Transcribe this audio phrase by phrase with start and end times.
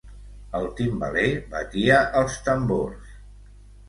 [0.59, 3.13] El timbaler batia els tambors.